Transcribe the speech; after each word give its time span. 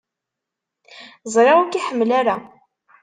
Ẓriɣ 1.33 1.57
ur 1.61 1.67
k-iḥemmel 1.71 2.09
ara. 2.19 2.35